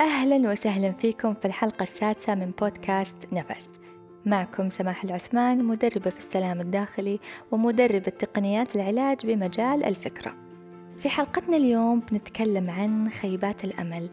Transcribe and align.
أهلا 0.00 0.50
وسهلا 0.50 0.92
فيكم 0.92 1.34
في 1.34 1.44
الحلقة 1.44 1.82
السادسة 1.82 2.34
من 2.34 2.52
بودكاست 2.60 3.16
نفس. 3.32 3.70
معكم 4.26 4.70
سماح 4.70 5.04
العثمان 5.04 5.64
مدربة 5.64 6.10
في 6.10 6.18
السلام 6.18 6.60
الداخلي 6.60 7.20
ومدربة 7.50 7.98
تقنيات 7.98 8.76
العلاج 8.76 9.26
بمجال 9.26 9.84
الفكرة. 9.84 10.34
في 10.98 11.08
حلقتنا 11.08 11.56
اليوم 11.56 12.00
بنتكلم 12.00 12.70
عن 12.70 13.10
خيبات 13.10 13.64
الأمل 13.64 14.08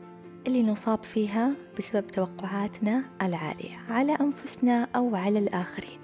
اللي 0.47 0.63
نصاب 0.63 1.03
فيها 1.03 1.51
بسبب 1.77 2.07
توقعاتنا 2.07 3.03
العالية 3.21 3.77
على 3.89 4.15
أنفسنا 4.21 4.87
أو 4.95 5.15
على 5.15 5.39
الآخرين 5.39 5.99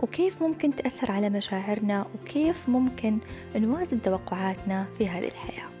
وكيف 0.00 0.42
ممكن 0.42 0.76
تأثر 0.76 1.12
على 1.12 1.30
مشاعرنا 1.30 2.06
وكيف 2.14 2.68
ممكن 2.68 3.18
نوازن 3.56 4.02
توقعاتنا 4.02 4.86
في 4.98 5.08
هذه 5.08 5.28
الحياة. 5.28 5.71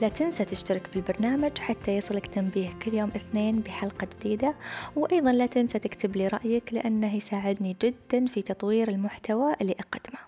لا 0.00 0.08
تنسى 0.08 0.44
تشترك 0.44 0.86
في 0.86 0.96
البرنامج 0.96 1.58
حتى 1.58 1.96
يصلك 1.96 2.26
تنبيه 2.26 2.72
كل 2.72 2.94
يوم 2.94 3.10
اثنين 3.16 3.60
بحلقة 3.60 4.08
جديدة. 4.16 4.54
وأيضا 4.96 5.32
لا 5.32 5.46
تنسى 5.46 5.78
تكتب 5.78 6.16
لي 6.16 6.28
رأيك 6.28 6.74
لأنه 6.74 7.14
يساعدني 7.14 7.76
جدا 7.82 8.26
في 8.26 8.42
تطوير 8.42 8.88
المحتوى 8.88 9.54
اللي 9.60 9.72
أقدمه. 9.72 10.18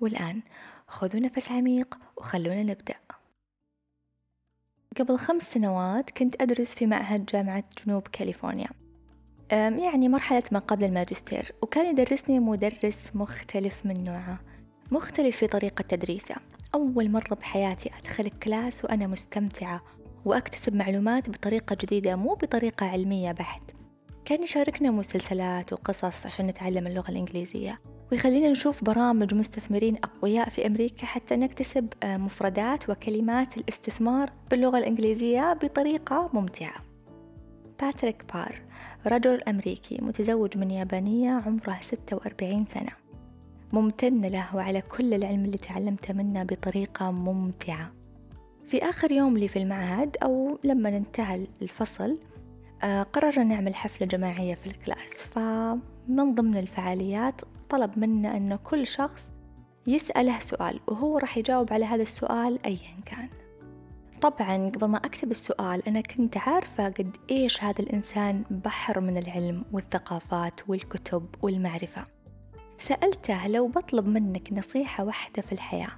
والآن 0.00 0.42
خذوا 0.88 1.20
نفس 1.20 1.50
عميق 1.50 1.98
وخلونا 2.16 2.62
نبدأ. 2.62 2.94
قبل 4.98 5.18
خمس 5.18 5.42
سنوات 5.42 6.10
كنت 6.10 6.42
أدرس 6.42 6.74
في 6.74 6.86
معهد 6.86 7.26
جامعة 7.26 7.64
جنوب 7.84 8.08
كاليفورنيا. 8.08 8.68
يعني 9.50 10.08
مرحلة 10.08 10.42
ما 10.52 10.58
قبل 10.58 10.84
الماجستير 10.84 11.52
وكان 11.62 11.86
يدرسني 11.86 12.40
مدرس 12.40 13.10
مختلف 13.14 13.86
من 13.86 14.04
نوعه 14.04 14.40
مختلف 14.90 15.36
في 15.36 15.46
طريقة 15.46 15.82
تدريسه. 15.82 16.36
أول 16.76 17.10
مرة 17.10 17.34
بحياتي 17.34 17.90
أدخل 17.98 18.28
class 18.28 18.84
وأنا 18.84 19.06
مستمتعة 19.06 19.82
وأكتسب 20.24 20.74
معلومات 20.74 21.30
بطريقة 21.30 21.76
جديدة 21.80 22.16
مو 22.16 22.34
بطريقة 22.34 22.86
علمية 22.86 23.32
بحت. 23.32 23.62
كان 24.24 24.42
يشاركنا 24.42 24.90
مسلسلات 24.90 25.72
وقصص 25.72 26.26
عشان 26.26 26.46
نتعلم 26.46 26.86
اللغة 26.86 27.10
الإنجليزية 27.10 27.80
ويخلينا 28.12 28.50
نشوف 28.50 28.84
برامج 28.84 29.34
مستثمرين 29.34 29.96
أقوياء 29.96 30.48
في 30.48 30.66
أمريكا 30.66 31.06
حتى 31.06 31.36
نكتسب 31.36 31.88
آه، 32.02 32.16
مفردات 32.16 32.90
وكلمات 32.90 33.56
الاستثمار 33.56 34.32
باللغة 34.50 34.78
الإنجليزية 34.78 35.52
بطريقة 35.52 36.30
ممتعة. 36.32 36.76
باتريك 37.80 38.24
بار 38.34 38.62
رجل 39.06 39.42
أمريكي 39.42 39.98
متزوج 40.02 40.58
من 40.58 40.70
يابانية 40.70 41.30
عمرها 41.30 41.80
46 41.82 42.66
سنة. 42.66 43.05
ممتن 43.72 44.20
له 44.20 44.48
على 44.54 44.80
كل 44.80 45.14
العلم 45.14 45.44
اللي 45.44 45.58
تعلمته 45.58 46.14
منه 46.14 46.42
بطريقة 46.42 47.10
ممتعة. 47.10 47.92
في 48.66 48.82
آخر 48.82 49.12
يوم 49.12 49.38
لي 49.38 49.48
في 49.48 49.58
المعهد 49.58 50.16
أو 50.22 50.58
لما 50.64 50.88
انتهى 50.88 51.46
الفصل 51.62 52.18
آه، 52.82 53.02
قررنا 53.02 53.44
نعمل 53.44 53.74
حفلة 53.74 54.06
جماعية 54.06 54.54
في 54.54 54.66
الكلاس. 54.66 55.22
فمن 55.22 56.34
ضمن 56.34 56.56
الفعاليات 56.56 57.40
طلب 57.68 57.98
منا 57.98 58.36
أن 58.36 58.56
كل 58.56 58.86
شخص 58.86 59.30
يسأله 59.86 60.40
سؤال 60.40 60.80
وهو 60.88 61.18
راح 61.18 61.38
يجاوب 61.38 61.72
على 61.72 61.84
هذا 61.84 62.02
السؤال 62.02 62.58
أيا 62.66 63.00
كان. 63.06 63.28
طبعا 64.20 64.70
قبل 64.70 64.86
ما 64.86 64.98
أكتب 64.98 65.30
السؤال 65.30 65.88
أنا 65.88 66.00
كنت 66.00 66.36
عارفة 66.36 66.88
قد 66.88 67.16
إيش 67.30 67.64
هذا 67.64 67.80
الإنسان 67.80 68.44
بحر 68.50 69.00
من 69.00 69.16
العلم 69.16 69.64
والثقافات 69.72 70.68
والكتب 70.68 71.26
والمعرفة. 71.42 72.15
سألته 72.78 73.46
لو 73.46 73.68
بطلب 73.68 74.06
منك 74.06 74.52
نصيحة 74.52 75.04
واحدة 75.04 75.42
في 75.42 75.52
الحياة 75.52 75.90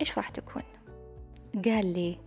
إيش 0.00 0.18
راح 0.18 0.28
تكون؟ 0.28 0.62
قال 1.64 1.92
لي 1.92 2.18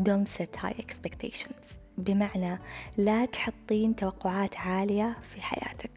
don't 0.00 0.28
set 0.38 0.60
high 0.62 0.82
expectations. 0.82 1.78
بمعنى 1.98 2.58
لا 2.96 3.24
تحطين 3.24 3.96
توقعات 3.96 4.56
عالية 4.56 5.16
في 5.22 5.40
حياتك. 5.40 5.90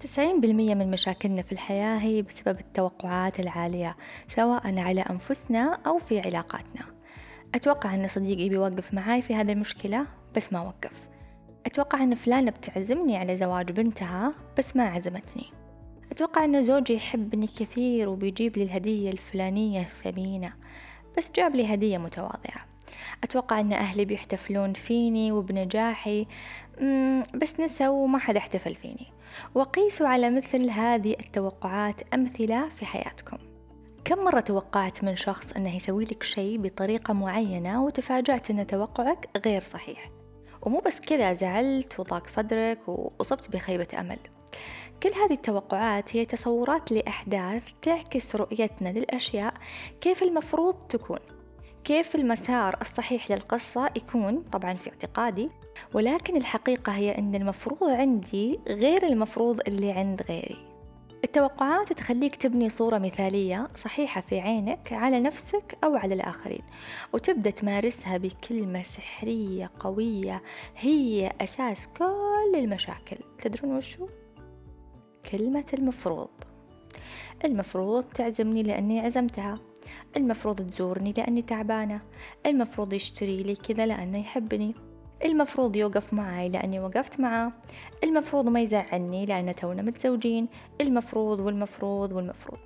تسعين 0.00 0.40
بالمية 0.40 0.74
من 0.74 0.90
مشاكلنا 0.90 1.42
في 1.42 1.52
الحياة 1.52 1.98
هي 1.98 2.22
بسبب 2.22 2.60
التوقعات 2.60 3.40
العالية 3.40 3.96
سواء 4.28 4.78
على 4.78 5.00
أنفسنا 5.00 5.78
أو 5.86 5.98
في 5.98 6.20
علاقاتنا. 6.20 6.84
أتوقع 7.54 7.94
أن 7.94 8.08
صديقي 8.08 8.48
بيوقف 8.48 8.94
معاي 8.94 9.22
في 9.22 9.34
هذه 9.34 9.52
المشكلة 9.52 10.06
بس 10.36 10.52
ما 10.52 10.60
وقف. 10.60 10.92
أتوقع 11.66 12.02
أن 12.02 12.14
فلانة 12.14 12.50
بتعزمني 12.50 13.16
على 13.16 13.36
زواج 13.36 13.72
بنتها 13.72 14.32
بس 14.58 14.76
ما 14.76 14.84
عزمتني. 14.84 15.59
أتوقع 16.12 16.44
أن 16.44 16.62
زوجي 16.62 16.94
يحبني 16.94 17.46
كثير 17.46 18.08
وبيجيب 18.08 18.56
لي 18.56 18.62
الهدية 18.62 19.10
الفلانية 19.10 19.80
الثمينة 19.80 20.52
بس 21.18 21.30
جاب 21.36 21.54
لي 21.54 21.74
هدية 21.74 21.98
متواضعة. 21.98 22.66
أتوقع 23.24 23.60
أن 23.60 23.72
أهلي 23.72 24.04
بيحتفلون 24.04 24.72
فيني 24.72 25.32
وبنجاحي 25.32 26.26
بس 27.34 27.60
نسوا 27.60 28.04
وما 28.04 28.18
حد 28.18 28.36
احتفل 28.36 28.74
فيني. 28.74 29.06
وقيسوا 29.54 30.08
على 30.08 30.30
مثل 30.30 30.70
هذه 30.70 31.16
التوقعات 31.20 32.14
أمثلة 32.14 32.68
في 32.68 32.86
حياتكم. 32.86 33.38
كم 34.04 34.18
مرة 34.24 34.40
توقعت 34.40 35.04
من 35.04 35.16
شخص 35.16 35.52
أنه 35.52 35.76
يسوي 35.76 36.04
لك 36.04 36.22
شيء 36.22 36.58
بطريقة 36.58 37.14
معينة 37.14 37.84
وتفاجأت 37.84 38.50
أن 38.50 38.66
توقعك 38.66 39.28
غير 39.46 39.60
صحيح؟ 39.60 40.10
ومو 40.62 40.80
بس 40.86 41.00
كذا 41.00 41.32
زعلت 41.32 42.00
وضاق 42.00 42.26
صدرك 42.26 42.88
وأصبت 42.88 43.50
بخيبة 43.50 43.88
أمل. 44.00 44.18
كل 45.02 45.08
هذه 45.08 45.32
التوقعات 45.32 46.16
هي 46.16 46.24
تصورات 46.24 46.92
لأحداث 46.92 47.62
تعكس 47.82 48.36
رؤيتنا 48.36 48.88
للأشياء 48.88 49.54
كيف 50.00 50.22
المفروض 50.22 50.74
تكون 50.74 51.18
كيف 51.84 52.14
المسار 52.14 52.76
الصحيح 52.80 53.30
للقصة 53.30 53.90
يكون 53.96 54.42
طبعا 54.42 54.74
في 54.74 54.90
اعتقادي 54.90 55.50
ولكن 55.94 56.36
الحقيقة 56.36 56.92
هي 56.92 57.18
أن 57.18 57.34
المفروض 57.34 57.90
عندي 57.90 58.60
غير 58.68 59.06
المفروض 59.06 59.60
اللي 59.68 59.92
عند 59.92 60.22
غيري 60.22 60.70
التوقعات 61.24 61.92
تخليك 61.92 62.36
تبني 62.36 62.68
صورة 62.68 62.98
مثالية 62.98 63.68
صحيحة 63.76 64.20
في 64.20 64.40
عينك 64.40 64.92
على 64.92 65.20
نفسك 65.20 65.78
أو 65.84 65.96
على 65.96 66.14
الآخرين 66.14 66.62
وتبدأ 67.12 67.50
تمارسها 67.50 68.16
بكلمة 68.16 68.82
سحرية 68.82 69.70
قوية 69.78 70.42
هي 70.76 71.32
أساس 71.40 71.86
كل 71.86 72.52
المشاكل 72.54 73.16
تدرون 73.40 73.76
وشو؟ 73.76 74.06
كلمة 75.30 75.64
المفروض. 75.74 76.28
المفروض 77.44 78.04
تعزمني 78.04 78.62
لأني 78.62 79.00
عزمتها. 79.00 79.58
المفروض 80.16 80.70
تزورني 80.70 81.12
لأني 81.12 81.42
تعبانة. 81.42 82.00
المفروض 82.46 82.92
يشتري 82.92 83.42
لي 83.42 83.54
كذا 83.54 83.86
لأنه 83.86 84.18
يحبني. 84.18 84.74
المفروض 85.24 85.76
يوقف 85.76 86.14
معاي 86.14 86.48
لأني 86.48 86.80
وقفت 86.80 87.20
معاه. 87.20 87.52
المفروض 88.04 88.48
ما 88.48 88.60
يزعلني 88.60 89.26
لأن 89.26 89.54
تونا 89.54 89.82
متزوجين. 89.82 90.48
المفروض 90.80 91.40
والمفروض 91.40 92.12
والمفروض. 92.12 92.58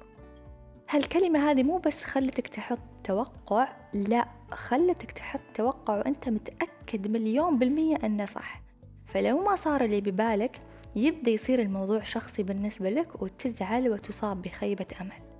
هالكلمة 0.90 1.50
هذه 1.50 1.62
مو 1.62 1.78
بس 1.78 2.04
خلتك 2.04 2.48
تحط 2.48 2.78
توقع 3.04 3.68
لا 3.94 4.28
خلتك 4.50 5.10
تحط 5.12 5.40
توقع 5.54 5.96
وأنت 5.96 6.28
متأكد 6.28 7.08
مليون 7.08 7.58
بالمية 7.58 7.96
أنه 8.04 8.24
صح. 8.24 8.62
فلو 9.06 9.44
ما 9.44 9.56
صار 9.56 9.84
اللي 9.84 10.00
ببالك 10.00 10.60
يبدأ 10.96 11.30
يصير 11.30 11.62
الموضوع 11.62 12.02
شخصي 12.02 12.42
بالنسبة 12.42 12.90
لك 12.90 13.22
وتزعل 13.22 13.90
وتصاب 13.90 14.42
بخيبة 14.42 14.86
أمل. 15.00 15.34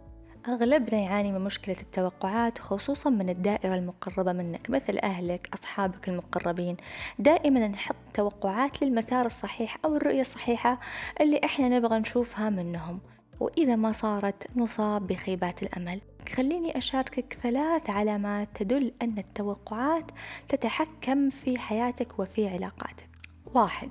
أغلبنا 0.48 1.00
يعاني 1.00 1.32
من 1.32 1.40
مشكلة 1.40 1.76
التوقعات 1.80 2.58
خصوصا 2.58 3.10
من 3.10 3.28
الدائرة 3.28 3.74
المقربة 3.74 4.32
منك 4.32 4.70
مثل 4.70 4.98
أهلك 4.98 5.48
أصحابك 5.54 6.08
المقربين. 6.08 6.76
دائما 7.18 7.68
نحط 7.68 7.96
توقعات 8.14 8.82
للمسار 8.82 9.26
الصحيح 9.26 9.76
أو 9.84 9.96
الرؤية 9.96 10.20
الصحيحة 10.20 10.80
اللي 11.20 11.40
إحنا 11.44 11.68
نبغى 11.68 11.98
نشوفها 11.98 12.50
منهم. 12.50 13.00
وإذا 13.40 13.76
ما 13.76 13.92
صارت 13.92 14.56
نصاب 14.56 15.06
بخيبات 15.06 15.62
الأمل. 15.62 16.00
خليني 16.34 16.78
أشاركك 16.78 17.38
ثلاث 17.42 17.90
علامات 17.90 18.48
تدل 18.54 18.92
أن 19.02 19.18
التوقعات 19.18 20.10
تتحكم 20.48 21.30
في 21.30 21.58
حياتك 21.58 22.18
وفي 22.18 22.48
علاقاتك. 22.48 23.08
واحد 23.54 23.90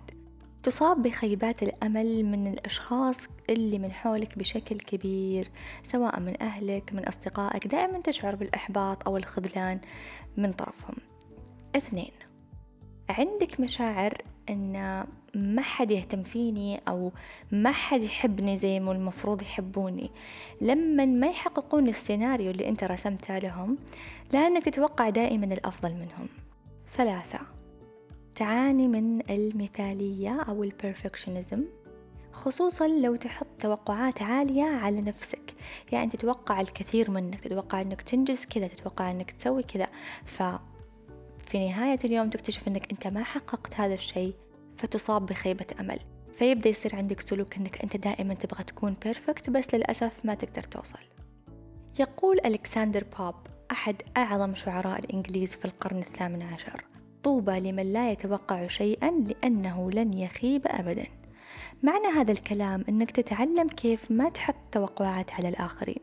تصاب 0.64 1.04
بخيبات 1.04 1.64
الأمل 1.64 2.26
من 2.26 2.48
الأشخاص 2.48 3.18
اللي 3.50 3.80
من 3.80 3.92
حولك 3.92 4.38
بشكل 4.38 4.80
كبير 4.80 5.52
سواء 5.84 6.20
من 6.20 6.42
أهلك 6.42 6.94
من 6.94 7.08
أصدقائك 7.08 7.68
دائما 7.68 8.00
تشعر 8.00 8.36
بالإحباط 8.36 9.08
أو 9.08 9.18
الخذلان 9.18 9.80
من 10.38 10.52
طرفهم. 10.52 10.96
اثنين 11.76 12.12
عندك 13.10 13.60
مشاعر 13.60 14.14
أن 14.50 15.06
ما 15.36 15.62
حد 15.62 15.92
يهتم 15.92 16.24
فيني 16.24 16.82
أو 16.88 17.12
ما 17.52 17.72
حد 17.72 18.02
يحبني 18.02 18.58
زي 18.58 18.80
ما 18.80 18.92
المفروض 18.92 19.42
يحبوني. 19.42 20.12
لما 20.62 21.06
ما 21.06 21.28
يحققون 21.28 21.88
السيناريو 21.88 22.52
اللي 22.52 22.70
أنت 22.70 22.84
رسمته 22.84 23.38
لهم 23.40 23.78
لأنك 24.34 24.66
تتوقع 24.66 25.10
دائما 25.10 25.46
الأفضل 25.46 25.94
منهم. 25.94 26.28
ثلاثة 26.98 27.53
تعاني 28.36 28.88
من 28.88 29.32
المثالية 29.32 30.42
أو 30.42 30.64
البرفكشنزم 30.64 31.64
خصوصا 32.32 32.88
لو 32.88 33.16
تحط 33.16 33.48
توقعات 33.60 34.22
عالية 34.22 34.64
على 34.64 35.02
نفسك. 35.02 35.54
يعني 35.92 36.12
تتوقع 36.12 36.62
الكثير 36.62 37.12
منك 37.12 37.42
تتوقع 37.42 37.82
أنك 37.82 38.02
تنجز 38.02 38.46
كذا 38.46 38.68
تتوقع 38.68 39.12
أنك 39.12 39.32
تسوي 39.32 39.64
كذا. 39.64 39.88
ف 40.26 40.44
في 41.40 41.70
نهاية 41.70 42.00
اليوم 42.04 42.30
تكتشف 42.30 42.68
أنك 42.68 42.92
أنت 42.92 43.08
ما 43.08 43.24
حققت 43.24 43.76
هذا 43.76 43.94
الشيء 43.94 44.34
فتصاب 44.78 45.26
بخيبة 45.26 45.66
أمل. 45.80 46.00
فيبدأ 46.36 46.70
يصير 46.70 46.96
عندك 46.96 47.20
سلوك 47.20 47.58
أنك 47.58 47.82
أنت 47.82 47.98
دائما 47.98 48.34
تبغى 48.34 48.64
تكون 48.64 48.96
perfect 49.04 49.50
بس 49.50 49.74
للأسف 49.74 50.12
ما 50.24 50.34
تقدر 50.34 50.64
توصل. 50.64 51.00
يقول 52.00 52.40
ألكسندر 52.46 53.04
بوب 53.20 53.36
أحد 53.72 53.96
أعظم 54.18 54.56
شعراء 54.56 55.00
الإنجليز 55.00 55.56
في 55.56 55.66
القرن 55.66 55.98
الثامن 55.98 56.42
عشر 56.42 56.93
طوبى 57.24 57.60
لمن 57.60 57.94
لا 57.94 58.12
يتوقع 58.12 58.68
شيئا 58.68 59.12
لأنه 59.12 59.92
لن 59.92 60.14
يخيب 60.14 60.62
أبدا. 60.66 61.06
معنى 61.84 62.08
هذا 62.08 62.32
الكلام 62.32 62.84
أنك 62.90 63.12
تتعلم 63.12 63.68
كيف 63.68 64.12
ما 64.12 64.30
تحط 64.30 64.56
توقعات 64.72 65.32
على 65.32 65.50
الآخرين. 65.50 66.00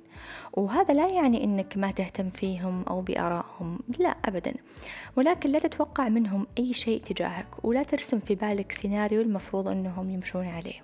وهذا 0.52 0.94
لا 0.94 1.08
يعني 1.08 1.44
أنك 1.44 1.76
ما 1.76 1.90
تهتم 1.90 2.30
فيهم 2.30 2.82
أو 2.82 3.00
بآرائهم 3.00 3.78
لا 3.98 4.08
أبدا. 4.08 4.54
ولكن 5.16 5.50
لا 5.50 5.58
تتوقع 5.58 6.08
منهم 6.08 6.46
أي 6.58 6.72
شيء 6.72 7.02
تجاهك 7.02 7.64
ولا 7.64 7.82
ترسم 7.82 8.18
في 8.18 8.34
بالك 8.34 8.72
سيناريو 8.72 9.20
المفروض 9.20 9.68
أنهم 9.68 10.10
يمشون 10.10 10.46
عليه. 10.46 10.82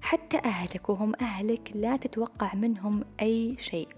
حتى 0.00 0.38
أهلك 0.38 0.88
وهم 0.88 1.12
أهلك 1.20 1.70
لا 1.74 1.96
تتوقع 1.96 2.54
منهم 2.54 3.04
أي 3.20 3.56
شيء. 3.58 3.88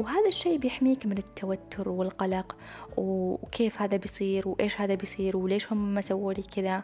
وهذا 0.00 0.28
الشيء 0.28 0.58
بيحميك 0.58 1.06
من 1.06 1.18
التوتر 1.18 1.88
والقلق 1.88 2.56
وكيف 2.96 3.82
هذا 3.82 3.96
بيصير 3.96 4.48
وإيش 4.48 4.80
هذا 4.80 4.94
بيصير 4.94 5.36
وليش 5.36 5.72
هم 5.72 5.94
ما 5.94 6.00
سووا 6.00 6.32
لي 6.32 6.42
كذا. 6.42 6.82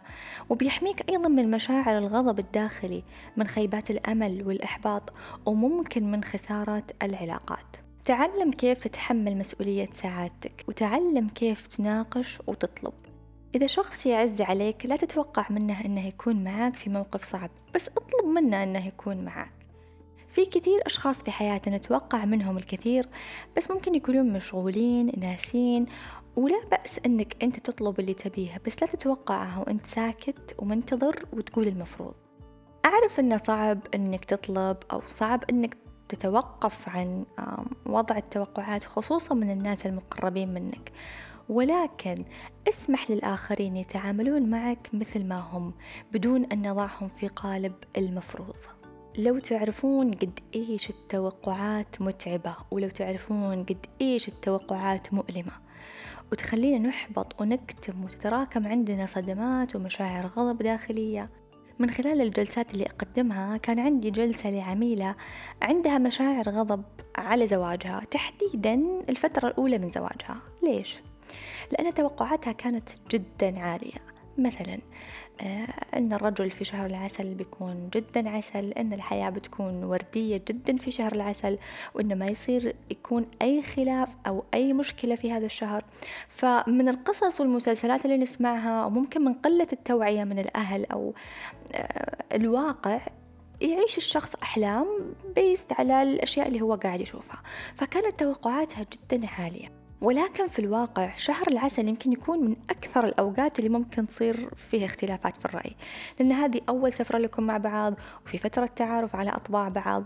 وبيحميك 0.48 1.10
أيضا 1.10 1.28
من 1.28 1.50
مشاعر 1.50 1.98
الغضب 1.98 2.38
الداخلي 2.38 3.02
من 3.36 3.46
خيبات 3.46 3.90
الأمل 3.90 4.42
والإحباط 4.46 5.12
وممكن 5.46 6.10
من 6.10 6.24
خسارة 6.24 6.84
العلاقات. 7.02 7.76
تعلم 8.04 8.52
كيف 8.52 8.78
تتحمل 8.78 9.36
مسؤولية 9.36 9.88
سعادتك 9.92 10.64
وتعلم 10.68 11.28
كيف 11.28 11.66
تناقش 11.66 12.38
وتطلب. 12.46 12.94
إذا 13.54 13.66
شخص 13.66 14.06
يعز 14.06 14.40
عليك 14.40 14.86
لا 14.86 14.96
تتوقع 14.96 15.46
منه 15.50 15.84
أنه 15.84 16.06
يكون 16.06 16.44
معك 16.44 16.74
في 16.74 16.90
موقف 16.90 17.24
صعب 17.24 17.50
بس 17.74 17.88
اطلب 17.88 18.26
منه 18.34 18.62
أنه 18.62 18.86
يكون 18.86 19.24
معك 19.24 19.65
في 20.28 20.44
كثير 20.44 20.80
أشخاص 20.86 21.18
في 21.18 21.30
حياتنا 21.30 21.76
نتوقع 21.76 22.24
منهم 22.24 22.56
الكثير 22.56 23.08
بس 23.56 23.70
ممكن 23.70 23.94
يكونون 23.94 24.32
مشغولين 24.32 25.12
ناسين 25.20 25.86
ولا 26.36 26.64
بأس 26.70 27.00
أنك 27.06 27.42
أنت 27.42 27.58
تطلب 27.58 28.00
اللي 28.00 28.14
تبيه 28.14 28.60
بس 28.66 28.82
لا 28.82 28.88
تتوقعها 28.88 29.58
وأنت 29.60 29.86
ساكت 29.86 30.54
ومنتظر 30.58 31.26
وتقول 31.32 31.66
المفروض. 31.66 32.14
أعرف 32.84 33.20
أنه 33.20 33.36
صعب 33.36 33.78
أنك 33.94 34.24
تطلب 34.24 34.76
أو 34.92 35.02
صعب 35.08 35.44
أنك 35.50 35.76
تتوقف 36.08 36.88
عن 36.88 37.24
وضع 37.86 38.16
التوقعات 38.16 38.84
خصوصا 38.84 39.34
من 39.34 39.50
الناس 39.50 39.86
المقربين 39.86 40.54
منك. 40.54 40.92
ولكن 41.48 42.24
اسمح 42.68 43.10
للآخرين 43.10 43.76
يتعاملون 43.76 44.50
معك 44.50 44.88
مثل 44.92 45.24
ما 45.24 45.38
هم 45.38 45.74
بدون 46.12 46.44
أن 46.44 46.70
نضعهم 46.70 47.08
في 47.08 47.28
قالب 47.28 47.74
المفروض. 47.96 48.56
لو 49.18 49.38
تعرفون 49.38 50.10
قد 50.10 50.40
إيش 50.54 50.90
التوقعات 50.90 52.02
متعبة 52.02 52.56
ولو 52.70 52.88
تعرفون 52.88 53.64
قد 53.64 53.86
إيش 54.00 54.28
التوقعات 54.28 55.14
مؤلمة. 55.14 55.52
وتخلينا 56.32 56.88
نحبط 56.88 57.40
ونكتم 57.40 58.04
وتتراكم 58.04 58.66
عندنا 58.66 59.06
صدمات 59.06 59.76
ومشاعر 59.76 60.26
غضب 60.26 60.62
داخلية. 60.62 61.30
من 61.78 61.90
خلال 61.90 62.20
الجلسات 62.20 62.72
اللي 62.74 62.86
أقدمها 62.86 63.56
كان 63.56 63.78
عندي 63.78 64.10
جلسة 64.10 64.50
لعميلة 64.50 65.14
عندها 65.62 65.98
مشاعر 65.98 66.48
غضب 66.48 66.84
على 67.16 67.46
زواجها 67.46 68.02
تحديدا 68.10 68.74
الفترة 69.08 69.48
الأولى 69.48 69.78
من 69.78 69.88
زواجها. 69.90 70.36
ليش؟ 70.62 71.00
لأن 71.72 71.94
توقعاتها 71.94 72.52
كانت 72.52 72.88
جدا 73.10 73.60
عالية. 73.60 74.15
مثلا 74.38 74.78
آه، 75.40 75.66
أن 75.94 76.12
الرجل 76.12 76.50
في 76.50 76.64
شهر 76.64 76.86
العسل 76.86 77.34
بيكون 77.34 77.90
جدا 77.94 78.30
عسل 78.30 78.72
أن 78.72 78.92
الحياة 78.92 79.30
بتكون 79.30 79.84
وردية 79.84 80.36
جدا 80.48 80.76
في 80.76 80.90
شهر 80.90 81.12
العسل 81.12 81.58
وأن 81.94 82.18
ما 82.18 82.26
يصير 82.26 82.76
يكون 82.90 83.26
أي 83.42 83.62
خلاف 83.62 84.08
أو 84.26 84.44
أي 84.54 84.72
مشكلة 84.72 85.14
في 85.14 85.32
هذا 85.32 85.46
الشهر. 85.46 85.84
فمن 86.28 86.88
القصص 86.88 87.40
والمسلسلات 87.40 88.04
اللي 88.04 88.16
نسمعها 88.16 88.86
وممكن 88.86 89.24
من 89.24 89.32
قلة 89.32 89.68
التوعية 89.72 90.24
من 90.24 90.38
الأهل 90.38 90.84
أو 90.86 91.14
آه، 91.72 92.24
الواقع 92.32 93.00
يعيش 93.60 93.98
الشخص 93.98 94.34
أحلام 94.34 94.86
بيست 95.34 95.72
على 95.72 96.02
الأشياء 96.02 96.48
اللي 96.48 96.60
هو 96.60 96.74
قاعد 96.74 97.00
يشوفها. 97.00 97.42
فكانت 97.74 98.20
توقعاتها 98.20 98.86
جدا 98.92 99.26
عالية. 99.26 99.75
ولكن 100.00 100.48
في 100.48 100.58
الواقع 100.58 101.16
شهر 101.16 101.48
العسل 101.48 101.88
يمكن 101.88 102.12
يكون 102.12 102.44
من 102.44 102.56
أكثر 102.70 103.04
الأوقات 103.04 103.58
اللي 103.58 103.70
ممكن 103.70 104.06
تصير 104.06 104.54
فيها 104.54 104.86
اختلافات 104.86 105.36
في 105.36 105.44
الرأي. 105.44 105.76
لأن 106.20 106.32
هذه 106.32 106.60
أول 106.68 106.92
سفرة 106.92 107.18
لكم 107.18 107.42
مع 107.42 107.56
بعض 107.56 107.94
وفي 108.24 108.38
فترة 108.38 108.66
تعارف 108.66 109.16
على 109.16 109.30
أطباع 109.30 109.68
بعض 109.68 110.04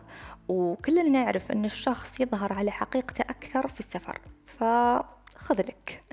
وكلنا 0.48 1.02
نعرف 1.02 1.52
أن 1.52 1.64
الشخص 1.64 2.20
يظهر 2.20 2.52
على 2.52 2.70
حقيقته 2.70 3.22
أكثر 3.22 3.68
في 3.68 3.80
السفر. 3.80 4.20
فخذ 4.46 5.60
لك. 5.60 6.04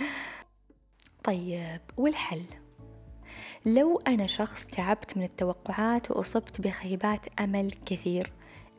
طيب 1.23 1.81
والحل؟ 1.97 2.43
لو 3.65 4.01
أنا 4.07 4.27
شخص 4.27 4.65
تعبت 4.65 5.17
من 5.17 5.23
التوقعات 5.23 6.11
وأصبت 6.11 6.61
بخيبات 6.61 7.39
أمل 7.39 7.73
كثير 7.85 8.33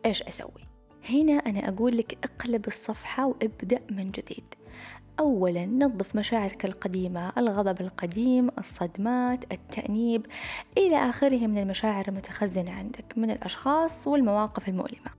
إيش 0.07 0.23
أسوي؟ 0.23 0.69
هنا 1.11 1.33
أنا 1.33 1.69
أقول 1.69 1.97
لك 1.97 2.19
اقلب 2.25 2.67
الصفحة 2.67 3.27
وابدأ 3.27 3.81
من 3.91 4.11
جديد. 4.11 4.55
أولا 5.19 5.67
نظف 5.67 6.17
مشاعرك 6.17 6.65
القديمة 6.65 7.33
الغضب 7.39 7.81
القديم 7.81 8.51
الصدمات 8.59 9.53
التأنيب 9.53 10.27
إلى 10.79 10.97
آخره 10.97 11.47
من 11.47 11.59
المشاعر 11.59 12.09
المتخزنة 12.09 12.71
عندك 12.71 13.05
من 13.17 13.31
الأشخاص 13.31 14.07
والمواقف 14.07 14.69
المؤلمة. 14.69 15.19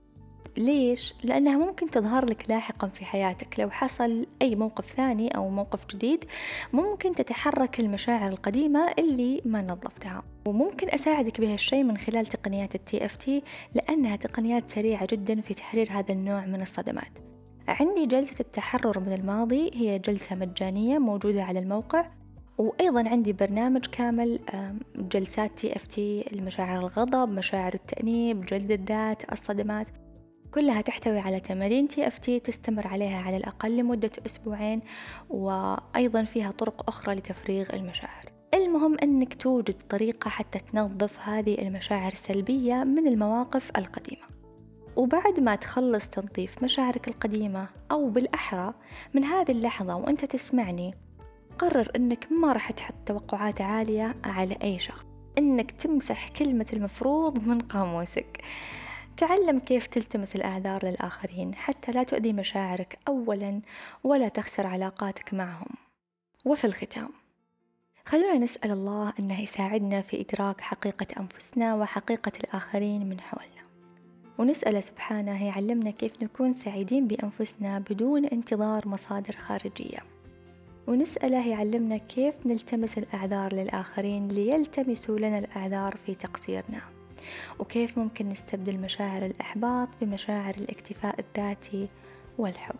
ليش؟ 0.56 1.14
لأنها 1.22 1.56
ممكن 1.56 1.90
تظهر 1.90 2.24
لك 2.24 2.44
لاحقا 2.48 2.88
في 2.88 3.04
حياتك. 3.04 3.60
لو 3.60 3.70
حصل 3.70 4.26
أي 4.42 4.56
موقف 4.56 4.86
ثاني 4.86 5.36
أو 5.36 5.48
موقف 5.48 5.86
جديد 5.86 6.24
ممكن 6.72 7.14
تتحرك 7.14 7.80
المشاعر 7.80 8.28
القديمة 8.28 8.94
اللي 8.98 9.42
ما 9.44 9.62
نظفتها. 9.62 10.22
وممكن 10.46 10.90
أساعدك 10.90 11.40
بهالشيء 11.40 11.84
من 11.84 11.96
خلال 11.96 12.26
تقنيات 12.26 12.74
ال 12.74 13.04
TFT 13.04 13.42
لأنها 13.74 14.16
تقنيات 14.16 14.70
سريعة 14.70 15.06
جدا 15.10 15.40
في 15.40 15.54
تحرير 15.54 15.88
هذا 15.90 16.12
النوع 16.12 16.46
من 16.46 16.62
الصدمات. 16.62 17.29
عندي 17.70 18.06
جلسة 18.06 18.34
التحرر 18.40 19.00
من 19.00 19.12
الماضي 19.12 19.70
هي 19.74 19.98
جلسة 19.98 20.36
مجانية 20.36 20.98
موجودة 20.98 21.42
على 21.42 21.58
الموقع 21.58 22.06
وأيضا 22.58 23.08
عندي 23.08 23.32
برنامج 23.32 23.86
كامل 23.86 24.38
جلسات 24.96 25.58
TFT 25.58 26.24
المشاعر 26.32 26.78
الغضب 26.78 27.28
مشاعر 27.28 27.74
التأنيب 27.74 28.40
جلد 28.40 28.70
الذات 28.70 29.32
الصدمات 29.32 29.86
كلها 30.54 30.80
تحتوي 30.80 31.18
على 31.18 31.40
تمارين 31.40 31.88
TFT 31.88 32.40
تستمر 32.40 32.86
عليها 32.86 33.22
على 33.22 33.36
الأقل 33.36 33.76
لمدة 33.76 34.10
أسبوعين 34.26 34.80
وأيضا 35.30 36.22
فيها 36.22 36.50
طرق 36.50 36.88
أخرى 36.88 37.14
لتفريغ 37.14 37.74
المشاعر. 37.74 38.24
المهم 38.54 38.96
أنك 39.02 39.34
توجد 39.34 39.74
طريقة 39.88 40.28
حتى 40.28 40.58
تنظف 40.58 41.28
هذه 41.28 41.58
المشاعر 41.58 42.12
السلبية 42.12 42.74
من 42.74 43.06
المواقف 43.06 43.70
القديمة. 43.78 44.39
وبعد 44.96 45.40
ما 45.40 45.54
تخلص 45.54 46.08
تنظيف 46.08 46.64
مشاعرك 46.64 47.08
القديمة 47.08 47.68
أو 47.90 48.08
بالأحرى 48.08 48.74
من 49.14 49.24
هذه 49.24 49.52
اللحظة 49.52 49.96
وأنت 49.96 50.24
تسمعني 50.24 50.94
قرر 51.58 51.90
أنك 51.96 52.32
ما 52.32 52.52
راح 52.52 52.70
تحط 52.70 52.94
توقعات 53.06 53.60
عالية 53.60 54.16
على 54.24 54.56
أي 54.62 54.78
شخص 54.78 55.04
أنك 55.38 55.70
تمسح 55.70 56.28
كلمة 56.28 56.66
المفروض 56.72 57.44
من 57.48 57.60
قاموسك. 57.60 58.44
تعلم 59.16 59.58
كيف 59.58 59.86
تلتمس 59.86 60.36
الأعذار 60.36 60.86
للآخرين 60.86 61.54
حتى 61.54 61.92
لا 61.92 62.02
تؤذي 62.02 62.32
مشاعرك 62.32 62.98
أولا 63.08 63.60
ولا 64.04 64.28
تخسر 64.28 64.66
علاقاتك 64.66 65.34
معهم. 65.34 65.68
وفي 66.44 66.64
الختام 66.64 67.08
خلونا 68.06 68.38
نسأل 68.38 68.70
الله 68.70 69.12
أنه 69.18 69.40
يساعدنا 69.40 70.00
في 70.00 70.20
إدراك 70.20 70.60
حقيقة 70.60 71.06
أنفسنا 71.20 71.74
وحقيقة 71.74 72.32
الآخرين 72.44 73.08
من 73.08 73.20
حولنا. 73.20 73.69
ونسأله 74.40 74.80
سبحانه 74.80 75.46
يعلمنا 75.46 75.90
كيف 75.90 76.22
نكون 76.22 76.52
سعيدين 76.52 77.06
بأنفسنا 77.06 77.78
بدون 77.78 78.24
انتظار 78.24 78.88
مصادر 78.88 79.36
خارجية. 79.36 79.98
ونسأله 80.86 81.48
يعلمنا 81.48 81.96
كيف 81.96 82.34
نلتمس 82.46 82.98
الأعذار 82.98 83.54
للآخرين 83.54 84.28
ليلتمسوا 84.28 85.18
لنا 85.18 85.38
الأعذار 85.38 85.96
في 86.06 86.14
تقصيرنا. 86.14 86.80
وكيف 87.58 87.98
ممكن 87.98 88.28
نستبدل 88.28 88.78
مشاعر 88.78 89.26
الإحباط 89.26 89.88
بمشاعر 90.00 90.54
الاكتفاء 90.54 91.20
الذاتي 91.20 91.88
والحب. 92.38 92.76